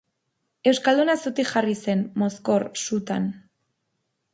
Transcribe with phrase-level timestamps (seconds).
[0.71, 3.33] Euskalduna zutik jarri zen, mozkor, sutan.